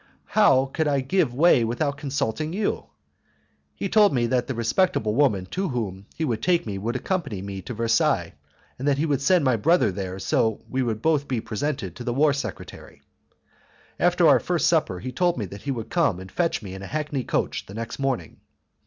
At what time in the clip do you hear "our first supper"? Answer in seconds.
14.27-14.99